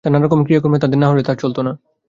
তাঁর 0.05 0.11
নানারকম 0.13 0.39
ক্রিয়াকর্মে 0.43 0.77
তাদের 0.79 0.99
না 0.99 1.07
হলে 1.11 1.21
তাঁর 1.23 1.37
চলত 1.37 1.57
না। 1.59 1.73